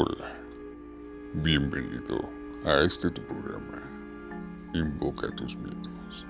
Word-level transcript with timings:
Hola, 0.00 0.32
bienvenido 1.42 2.20
a 2.64 2.82
este 2.82 3.10
tu 3.10 3.20
programa, 3.22 3.82
Invoca 4.72 5.28
tus 5.34 5.56
miedos. 5.56 6.24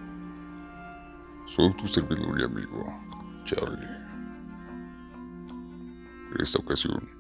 Soy 1.45 1.77
tu 1.77 1.87
servidor 1.87 2.41
y 2.41 2.45
amigo, 2.45 2.87
Charlie. 3.45 3.87
En 6.33 6.41
esta 6.41 6.61
ocasión, 6.61 7.11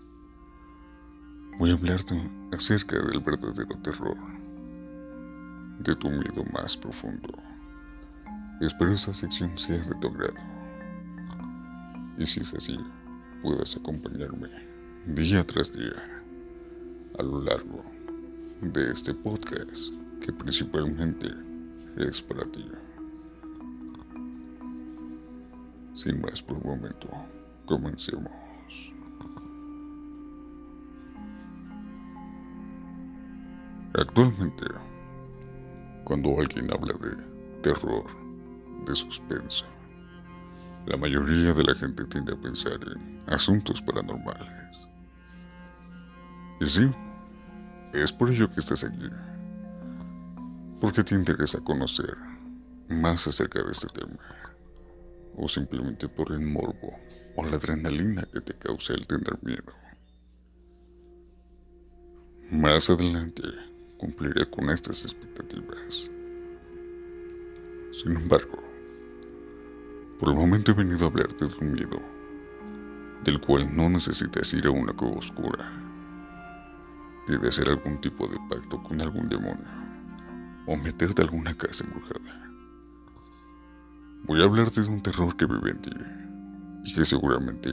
voy 1.59 1.73
a 1.73 1.75
hablarte 1.75 2.19
acerca 2.55 2.96
del 2.99 3.21
verdadero 3.21 3.77
terror, 3.83 4.17
de 5.80 5.95
tu 5.96 6.09
miedo 6.09 6.45
más 6.55 6.79
profundo. 6.79 7.29
Espero 8.62 8.95
esta 8.95 9.12
sección 9.12 9.59
sea 9.59 9.80
de 9.80 9.95
tu 10.01 10.09
agrado. 10.09 10.41
Y 12.16 12.24
si 12.24 12.41
es 12.41 12.55
así, 12.55 12.80
puedas 13.43 13.77
acompañarme 13.77 14.49
día 15.09 15.45
tras 15.45 15.74
día 15.74 16.18
a 17.19 17.23
lo 17.23 17.41
largo 17.43 17.85
de 18.61 18.93
este 18.93 19.13
podcast 19.13 19.93
que 20.21 20.33
principalmente 20.33 21.29
es 21.97 22.23
para 22.23 22.45
ti. 22.53 22.65
Sin 25.95 26.21
más 26.21 26.41
por 26.41 26.59
el 26.59 26.65
momento, 26.65 27.09
comencemos. 27.67 28.31
Actualmente, 33.95 34.66
cuando 36.05 36.39
alguien 36.39 36.73
habla 36.73 36.95
de 36.95 37.16
terror, 37.63 38.05
de 38.87 38.95
suspenso, 38.95 39.66
la 40.87 40.97
mayoría 40.97 41.53
de 41.53 41.65
la 41.65 41.75
gente 41.75 42.05
tiende 42.05 42.32
a 42.32 42.41
pensar 42.41 42.79
en 42.80 43.21
asuntos 43.27 43.82
paranormales. 43.82 44.88
Y 46.60 46.66
sí, 46.66 46.91
es 47.93 48.13
por 48.13 48.31
ello 48.31 48.51
que 48.51 48.61
estás 48.61 48.85
aquí. 48.85 49.09
Porque 50.81 51.03
te 51.03 51.15
interesa 51.15 51.61
conocer 51.61 52.17
más 52.89 53.27
acerca 53.27 53.63
de 53.63 53.71
este 53.71 53.89
tema. 53.89 54.19
O 55.37 55.49
simplemente 55.49 56.09
por 56.09 56.33
el 56.33 56.41
morbo 56.41 56.99
o 57.37 57.45
la 57.45 57.57
adrenalina 57.57 58.27
que 58.33 58.41
te 58.41 58.55
causa 58.55 58.95
el 58.95 59.07
tener 59.07 59.39
miedo. 59.43 59.73
Más 62.51 62.91
adelante 62.91 63.43
cumpliré 63.99 64.49
con 64.50 64.71
estas 64.71 65.03
expectativas. 65.03 66.11
Sin 67.93 68.16
embargo, 68.16 68.62
por 70.19 70.31
el 70.31 70.34
momento 70.34 70.72
he 70.72 70.75
venido 70.75 71.06
a 71.06 71.09
hablarte 71.09 71.47
de 71.47 71.55
un 71.61 71.72
miedo, 71.72 72.00
del 73.25 73.41
cual 73.41 73.75
no 73.77 73.89
necesitas 73.89 74.53
ir 74.55 74.66
a 74.66 74.71
una 74.71 74.93
cueva 74.93 75.16
oscura, 75.16 75.88
de 77.37 77.48
hacer 77.48 77.69
algún 77.69 78.00
tipo 78.00 78.26
de 78.26 78.38
pacto 78.48 78.82
con 78.82 79.00
algún 79.00 79.28
demonio, 79.28 79.66
o 80.66 80.76
meterte 80.76 81.22
a 81.22 81.25
alguna 81.26 81.54
casa 81.54 81.84
embrujada. 81.84 82.50
Voy 84.25 84.41
a 84.41 84.44
hablarte 84.44 84.82
de 84.82 84.88
un 84.88 85.03
terror 85.03 85.37
que 85.37 85.47
vive 85.47 85.70
en 85.70 85.81
ti, 85.82 85.91
y 86.84 86.94
que 86.94 87.04
seguramente 87.04 87.72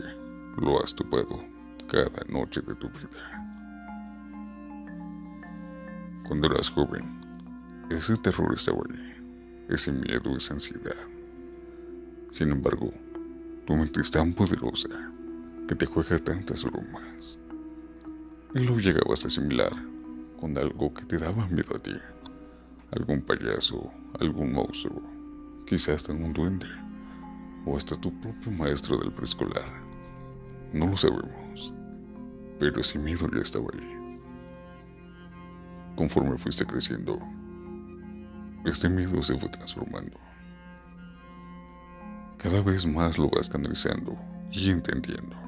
lo 0.58 0.84
has 0.84 0.94
topado 0.94 1.44
cada 1.88 2.24
noche 2.28 2.62
de 2.62 2.76
tu 2.76 2.90
vida. 2.90 3.32
Cuando 6.28 6.48
eras 6.48 6.70
joven, 6.70 7.22
ese 7.90 8.18
terror 8.18 8.54
estaba 8.54 8.80
allí, 8.90 9.14
ese 9.70 9.92
miedo, 9.92 10.36
esa 10.36 10.56
ansiedad 10.56 10.96
sin 12.36 12.52
embargo, 12.52 12.92
tu 13.66 13.78
mente 13.78 14.02
es 14.02 14.12
tan 14.12 14.34
poderosa 14.34 14.90
que 15.70 15.76
te 15.76 15.86
juega 15.86 16.20
tantas 16.20 16.66
bromas. 16.66 17.40
Lo 18.56 18.80
llegabas 18.80 19.26
a 19.26 19.28
asimilar 19.28 19.74
con 20.40 20.58
algo 20.58 20.94
que 20.94 21.04
te 21.04 21.18
daba 21.18 21.46
miedo 21.48 21.76
a 21.76 21.80
ti. 21.80 21.92
Algún 22.92 23.22
payaso, 23.22 23.92
algún 24.18 24.54
monstruo, 24.54 25.02
quizás 25.68 25.96
hasta 25.96 26.14
un 26.14 26.32
duende, 26.32 26.66
o 27.66 27.76
hasta 27.76 28.00
tu 28.00 28.18
propio 28.22 28.54
maestro 28.54 28.98
del 28.98 29.12
preescolar. 29.12 29.72
No 30.72 30.88
lo 30.88 30.96
sabemos, 30.96 31.74
pero 32.58 32.80
ese 32.80 32.98
miedo 32.98 33.30
ya 33.36 33.42
estaba 33.42 33.68
ahí. 33.74 34.20
Conforme 35.98 36.38
fuiste 36.38 36.66
creciendo, 36.66 37.20
este 38.64 38.88
miedo 38.88 39.22
se 39.22 39.38
fue 39.38 39.50
transformando 39.50 40.18
cada 42.38 42.62
vez 42.62 42.86
más 42.86 43.18
lo 43.18 43.28
vas 43.32 43.50
canalizando 43.50 44.16
y 44.52 44.70
entendiendo. 44.70 45.45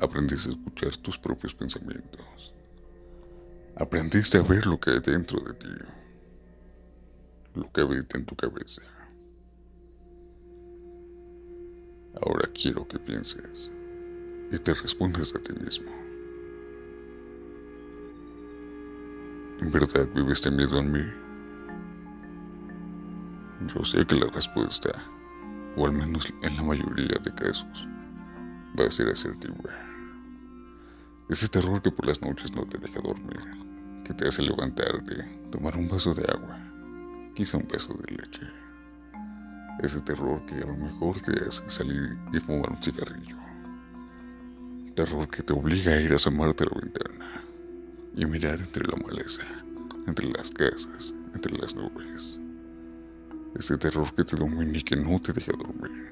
Aprendes 0.00 0.46
a 0.46 0.50
escuchar 0.50 0.96
tus 0.98 1.18
propios 1.18 1.54
pensamientos. 1.54 2.52
Aprendiste 3.76 4.38
a 4.38 4.42
ver 4.42 4.66
lo 4.66 4.78
que 4.78 4.90
hay 4.90 5.00
dentro 5.00 5.40
de 5.40 5.54
ti, 5.54 5.68
lo 7.54 7.72
que 7.72 7.80
habita 7.80 8.18
en 8.18 8.26
tu 8.26 8.36
cabeza. 8.36 8.82
Ahora 12.22 12.48
quiero 12.54 12.86
que 12.88 12.98
pienses 12.98 13.72
y 14.50 14.58
te 14.58 14.74
respondas 14.74 15.34
a 15.34 15.38
ti 15.38 15.52
mismo. 15.54 15.90
¿En 19.60 19.70
verdad 19.70 20.06
vive 20.14 20.32
este 20.32 20.50
miedo 20.50 20.78
en 20.78 20.92
mí? 20.92 21.04
Yo 23.74 23.82
sé 23.84 24.06
que 24.06 24.16
la 24.16 24.26
respuesta 24.26 24.90
o 25.76 25.86
al 25.86 25.92
menos 25.92 26.32
en 26.42 26.56
la 26.56 26.62
mayoría 26.62 27.18
de 27.22 27.34
casos, 27.34 27.86
va 28.78 28.86
a 28.86 28.90
ser 28.90 29.08
asertiva. 29.08 29.70
Ese 31.28 31.48
terror 31.48 31.82
que 31.82 31.90
por 31.90 32.06
las 32.06 32.20
noches 32.20 32.54
no 32.54 32.66
te 32.66 32.78
deja 32.78 33.00
dormir, 33.00 33.40
que 34.04 34.14
te 34.14 34.28
hace 34.28 34.42
levantarte, 34.42 35.24
tomar 35.50 35.76
un 35.76 35.88
vaso 35.88 36.14
de 36.14 36.24
agua, 36.30 36.58
quizá 37.34 37.56
un 37.56 37.66
vaso 37.66 37.94
de 37.94 38.14
leche. 38.14 38.42
Ese 39.80 40.00
terror 40.02 40.44
que 40.46 40.54
a 40.56 40.66
lo 40.66 40.76
mejor 40.76 41.20
te 41.20 41.32
hace 41.44 41.68
salir 41.68 42.16
y 42.32 42.38
fumar 42.38 42.70
un 42.70 42.82
cigarrillo. 42.82 43.36
Terror 44.94 45.28
que 45.28 45.42
te 45.42 45.52
obliga 45.52 45.92
a 45.92 46.00
ir 46.00 46.12
a 46.12 46.16
asomarte 46.16 46.64
a 46.64 46.68
la 46.68 46.80
ventana 46.80 47.44
y 48.14 48.24
mirar 48.24 48.60
entre 48.60 48.86
la 48.86 48.96
maleza, 48.96 49.44
entre 50.06 50.28
las 50.28 50.50
casas, 50.50 51.14
entre 51.34 51.58
las 51.58 51.74
nubes. 51.74 52.40
Ese 53.54 53.76
terror 53.76 54.14
que 54.14 54.24
te 54.24 54.36
domina 54.36 54.78
y 54.78 54.82
que 54.82 54.96
no 54.96 55.20
te 55.20 55.32
deja 55.32 55.52
dormir. 55.52 56.05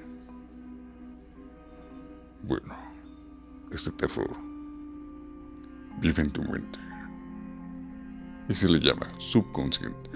Bueno, 2.46 2.74
ese 3.70 3.90
terror 3.92 4.36
vive 5.98 6.22
en 6.22 6.30
tu 6.30 6.42
mente 6.42 6.78
y 8.50 8.54
se 8.54 8.68
le 8.68 8.80
llama 8.80 9.08
subconsciente. 9.18 10.10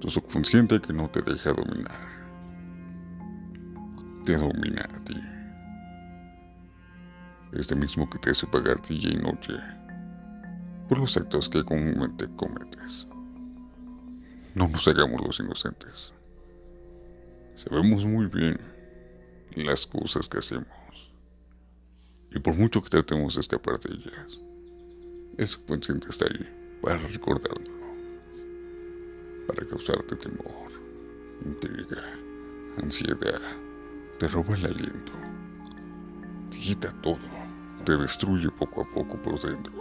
Tu 0.00 0.08
subconsciente 0.08 0.80
que 0.80 0.92
no 0.92 1.08
te 1.10 1.22
deja 1.22 1.52
dominar, 1.52 1.94
te 4.24 4.36
domina 4.36 4.82
a 4.82 5.04
ti. 5.04 5.16
Este 7.52 7.76
mismo 7.76 8.10
que 8.10 8.18
te 8.18 8.30
hace 8.30 8.48
pagar 8.48 8.82
día 8.82 9.12
y 9.12 9.16
noche 9.16 9.54
por 10.88 10.98
los 10.98 11.16
actos 11.16 11.48
que 11.48 11.64
comúnmente 11.64 12.28
cometes. 12.34 13.08
No 14.56 14.66
nos 14.66 14.88
hagamos 14.88 15.24
los 15.24 15.38
inocentes. 15.38 16.16
Sabemos 17.54 18.04
muy 18.04 18.26
bien 18.26 18.79
las 19.54 19.86
cosas 19.86 20.28
que 20.28 20.38
hacemos. 20.38 21.10
Y 22.32 22.38
por 22.38 22.54
mucho 22.54 22.82
que 22.82 22.90
tratemos 22.90 23.34
de 23.34 23.40
escapar 23.40 23.78
de 23.80 23.94
ellas, 23.94 24.40
el 25.36 25.46
subconsciente 25.46 26.08
está 26.08 26.26
ahí 26.26 26.78
para 26.80 26.98
recordárnoslo. 26.98 27.80
Para 29.48 29.66
causarte 29.66 30.14
temor, 30.16 30.70
intriga, 31.44 32.02
ansiedad. 32.82 33.40
Te 34.18 34.28
roba 34.28 34.54
el 34.54 34.66
aliento. 34.66 35.12
Te 36.50 36.58
quita 36.58 36.92
todo. 37.00 37.18
Te 37.84 37.96
destruye 37.96 38.48
poco 38.50 38.82
a 38.82 38.94
poco 38.94 39.20
por 39.22 39.40
dentro. 39.40 39.72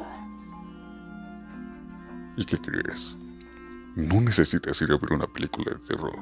¿Y 2.37 2.45
qué 2.45 2.57
crees? 2.57 3.17
No 3.95 4.21
necesitas 4.21 4.81
ir 4.81 4.91
a 4.91 4.97
ver 4.97 5.11
una 5.11 5.27
película 5.27 5.73
de 5.73 5.85
terror. 5.85 6.19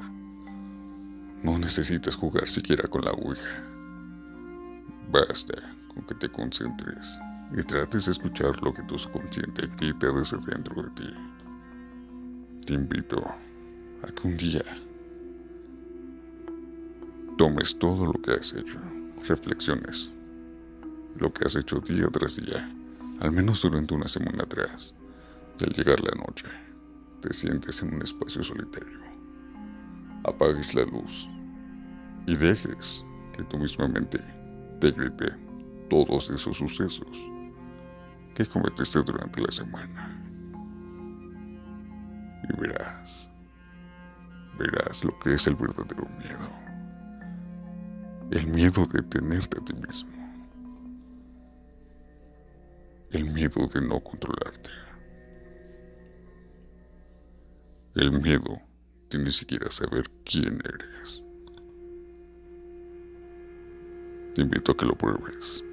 No 1.42 1.56
necesitas 1.56 2.16
jugar 2.16 2.48
siquiera 2.48 2.88
con 2.88 3.04
la 3.04 3.12
Ouija. 3.12 3.62
Basta 5.10 5.54
con 5.94 6.04
que 6.06 6.14
te 6.16 6.28
concentres 6.28 7.18
y 7.56 7.62
trates 7.62 8.06
de 8.06 8.12
escuchar 8.12 8.60
lo 8.62 8.74
que 8.74 8.82
tu 8.82 8.98
subconsciente 8.98 9.68
grita 9.78 10.12
desde 10.12 10.38
dentro 10.38 10.82
de 10.82 10.90
ti. 10.90 11.14
Te 12.66 12.74
invito 12.74 13.24
a 14.02 14.06
que 14.12 14.28
un 14.28 14.36
día 14.36 14.64
tomes 17.38 17.78
todo 17.78 18.06
lo 18.06 18.20
que 18.20 18.32
has 18.32 18.52
hecho, 18.52 18.78
reflexiones, 19.26 20.12
lo 21.18 21.32
que 21.32 21.44
has 21.44 21.54
hecho 21.54 21.78
día 21.78 22.08
tras 22.08 22.36
día, 22.36 22.68
al 23.20 23.32
menos 23.32 23.62
durante 23.62 23.94
una 23.94 24.08
semana 24.08 24.42
atrás, 24.42 24.94
y 25.60 25.64
al 25.64 25.72
llegar 25.72 26.00
la 26.00 26.20
noche 26.26 26.46
te 27.20 27.32
sientes 27.32 27.80
en 27.82 27.94
un 27.94 28.02
espacio 28.02 28.42
solitario. 28.42 29.07
Apagues 30.28 30.74
la 30.74 30.84
luz 30.84 31.26
y 32.26 32.36
dejes 32.36 33.02
que 33.34 33.42
tu 33.44 33.56
misma 33.56 33.88
mente 33.88 34.22
te 34.78 34.90
grite 34.90 35.30
todos 35.88 36.28
esos 36.28 36.58
sucesos 36.58 37.30
que 38.34 38.44
cometiste 38.44 39.00
durante 39.04 39.40
la 39.40 39.50
semana. 39.50 40.22
Y 42.46 42.60
verás, 42.60 43.32
verás 44.58 45.02
lo 45.02 45.18
que 45.20 45.32
es 45.32 45.46
el 45.46 45.54
verdadero 45.54 46.06
miedo. 46.18 46.50
El 48.30 48.48
miedo 48.48 48.84
de 48.84 49.02
tenerte 49.04 49.58
a 49.58 49.64
ti 49.64 49.72
mismo. 49.72 50.10
El 53.12 53.32
miedo 53.32 53.66
de 53.66 53.80
no 53.80 53.98
controlarte. 54.00 54.70
El 57.94 58.12
miedo 58.20 58.67
de 59.10 59.18
ni 59.18 59.30
siquiera 59.30 59.70
saber 59.70 60.04
quién 60.24 60.60
eres. 60.64 61.24
Te 64.34 64.42
invito 64.42 64.72
a 64.72 64.76
que 64.76 64.86
lo 64.86 64.94
pruebes 64.94 65.64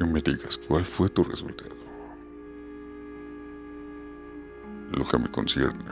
y 0.00 0.04
me 0.04 0.20
digas 0.20 0.58
cuál 0.66 0.84
fue 0.84 1.08
tu 1.08 1.22
resultado. 1.22 1.76
Lo 4.90 5.04
que 5.04 5.18
me 5.18 5.30
concierne, 5.30 5.84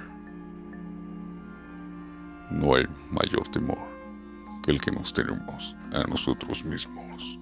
no 2.51 2.75
hay 2.75 2.87
mayor 3.11 3.47
temor 3.49 3.79
que 4.63 4.73
el 4.73 4.81
que 4.81 4.91
nos 4.91 5.13
tenemos 5.13 5.75
a 5.93 6.05
nosotros 6.05 6.65
mismos. 6.65 7.39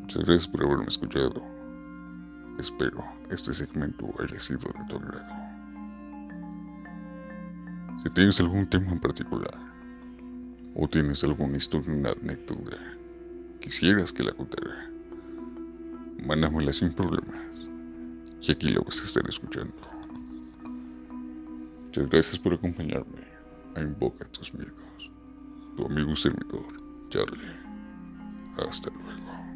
Muchas 0.00 0.24
gracias 0.24 0.48
por 0.48 0.64
haberme 0.64 0.86
escuchado. 0.88 1.57
Espero 2.58 3.04
este 3.30 3.52
segmento 3.52 4.12
haya 4.18 4.40
sido 4.40 4.68
de 4.72 4.84
tu 4.88 4.96
agrado. 4.96 5.32
Si 8.02 8.10
tienes 8.10 8.40
algún 8.40 8.68
tema 8.68 8.90
en 8.90 8.98
particular 8.98 9.56
o 10.74 10.88
tienes 10.88 11.22
alguna 11.22 11.56
historia, 11.56 11.94
una 11.94 12.10
anécdota, 12.10 12.76
quisieras 13.60 14.12
que 14.12 14.24
la 14.24 14.32
contara, 14.32 14.90
mándamela 16.26 16.72
sin 16.72 16.92
problemas 16.92 17.70
y 18.42 18.50
aquí 18.50 18.70
la 18.70 18.80
vas 18.80 19.00
a 19.02 19.04
estar 19.04 19.28
escuchando. 19.28 19.74
Muchas 21.84 22.10
gracias 22.10 22.38
por 22.40 22.54
acompañarme 22.54 23.22
a 23.76 23.82
Invoca 23.82 24.24
tus 24.32 24.52
miedos. 24.52 25.12
Tu 25.76 25.86
amigo 25.86 26.16
servidor, 26.16 26.66
Charlie. 27.10 27.56
Hasta 28.56 28.90
luego. 28.90 29.47